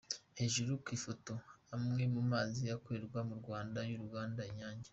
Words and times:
Hejuru 0.39 0.71
ku 0.83 0.89
ifoto: 0.97 1.33
Amwe 1.75 2.03
mu 2.13 2.21
mazi 2.31 2.63
akorerwa 2.75 3.19
mu 3.29 3.35
Rwanda 3.41 3.79
n’Uruganda 3.87 4.41
Inyange. 4.51 4.89